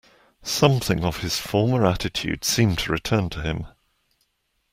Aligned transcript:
Something 0.41 1.03
of 1.03 1.19
his 1.19 1.37
former 1.37 1.85
attitude 1.85 2.43
seemed 2.43 2.79
to 2.79 2.91
return 2.91 3.29
to 3.29 3.43
him. 3.43 3.67